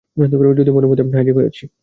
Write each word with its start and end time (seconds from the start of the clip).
যদিও 0.57 0.75
মলের 0.75 0.89
মধ্যে 0.91 1.05
হাইজ্যাক 1.15 1.35
হয়ে 1.37 1.49
আছি। 1.51 1.63